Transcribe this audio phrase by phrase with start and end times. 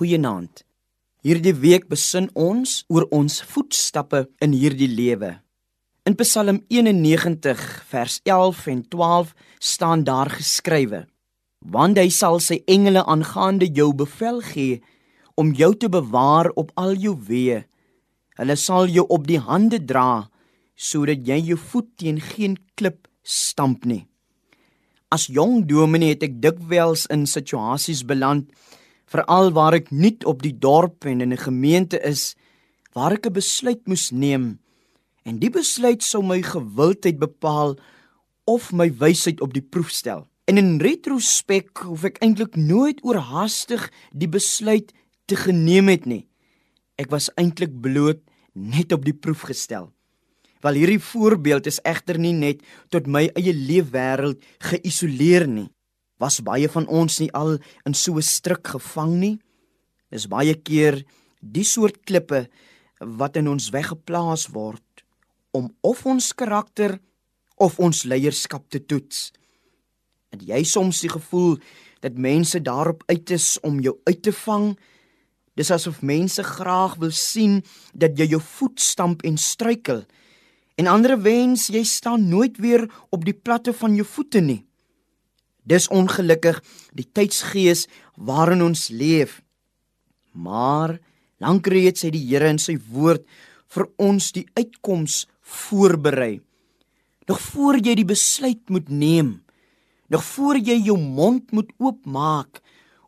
[0.00, 0.62] Goeienaand.
[1.20, 5.34] Hierdie week besin ons oor ons voetstappe in hierdie lewe.
[6.08, 7.60] In Psalm 91
[7.90, 11.02] vers 11 en 12 staan daar geskrywe:
[11.60, 14.80] Want hy sal sy engele aangaande jou bevel gee
[15.36, 17.60] om jou te bewaar op al jou weë.
[18.40, 20.30] Hulle sal jou op die hande dra
[20.80, 24.06] sodat jy jou voet teen geen klip stamp nie.
[25.12, 28.48] As jong dominee het ek dikwels in situasies beland
[29.10, 32.36] veral waar ek nuut op die dorp en in 'n gemeente is
[32.94, 34.58] waar ek 'n besluit moes neem
[35.24, 37.76] en die besluit sou my gewildheid bepaal
[38.46, 40.26] of my wysheid op die proef stel.
[40.46, 44.92] En in retrospek hoef ek eintlik nooit oorhaastig die besluit
[45.26, 46.26] te geneem het nie.
[46.96, 48.18] Ek was eintlik bloot
[48.54, 49.92] net op die proef gestel.
[50.60, 55.70] Wel hierdie voorbeeld is egter nie net tot my eie leefwêreld geïsoleer nie
[56.20, 59.38] was baie van ons nie al in so 'n struik gevang nie.
[60.10, 61.04] Dis baie keer
[61.40, 62.48] die soort klippe
[63.00, 64.82] wat in ons weggeplaas word
[65.52, 66.98] om of ons karakter
[67.56, 69.32] of ons leierskap te toets.
[70.30, 71.58] En jy soms die gevoel
[72.00, 74.78] dat mense daarop uit is om jou uit te vang.
[75.54, 80.04] Dis asof mense graag wil sien dat jy jou voet stamp en struikel.
[80.76, 84.69] En ander wens jy staan nooit weer op die platte van jou voete nie.
[85.70, 86.58] Dis ongelukkig
[86.98, 87.86] die tydsgees
[88.18, 89.38] waarin ons leef.
[90.34, 90.98] Maar
[91.38, 93.22] lank reeds het die Here in sy woord
[93.70, 96.40] vir ons die uitkoms voorberei.
[97.30, 99.38] Nog voor jy die besluit moet neem,
[100.10, 102.58] nog voor jy jou mond moet oopmaak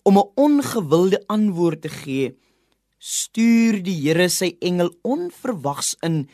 [0.07, 2.37] om 'n ongewilde antwoord te gee,
[2.99, 6.29] stuur die Here sy engel onverwags in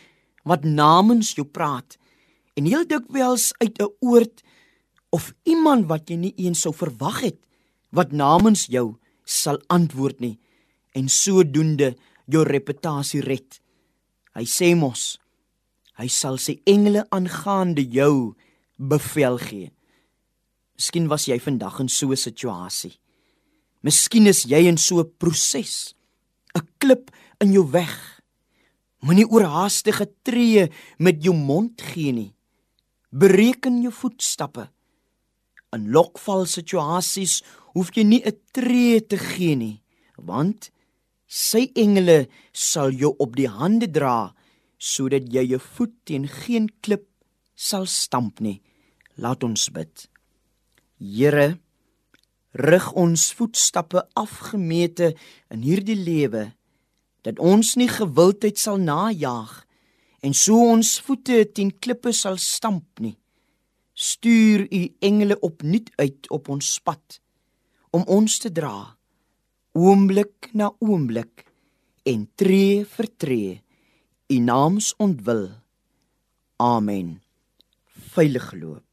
[0.45, 1.97] wat namens jou praat
[2.57, 4.43] en heel dikwels uit 'n oord
[5.15, 7.39] of iemand wat jy nie eens sou verwag het
[7.97, 10.37] wat namens jou sal antwoord nie
[10.97, 11.95] en sodoende
[12.29, 13.61] jou reputasie red.
[14.37, 15.17] Hy sê mos
[15.99, 18.37] hy sal sy engele aangaande jou
[18.79, 19.73] bevel gee.
[20.79, 22.95] Miskien was jy vandag in so 'n situasie.
[23.83, 25.95] Miskien is jy in so 'n proses.
[26.55, 27.11] 'n Klip
[27.41, 28.23] in jou weg.
[29.03, 32.35] Moenie oorhaastige tree met jou mond gee nie.
[33.11, 34.71] Bereken jou voetstappe.
[35.77, 37.43] In lokval situasies
[37.75, 39.83] hoef jy nie 'n tree te gee nie,
[40.17, 40.71] want
[41.29, 44.35] sy engele sal jou op die hande dra
[44.79, 47.07] sodat jy jou voet teen geen klip
[47.55, 48.63] sal stamp nie.
[49.19, 50.09] Laat ons bid.
[50.99, 51.59] Here,
[52.55, 55.15] rig ons voetstappe afgemete
[55.51, 56.53] in hierdie lewe
[57.23, 59.67] dat ons nie gewildheid sal najag
[60.23, 63.19] en so ons voete teen klippe sal stamp nie
[63.99, 67.19] stuur u engele opnuut uit op ons pad
[67.91, 68.95] om ons te dra
[69.79, 71.47] oomblik na oomblik
[72.07, 73.57] en tree vir tree
[74.29, 75.49] u naams ontwil.
[76.57, 77.17] Amen.
[78.13, 78.88] Veilig loop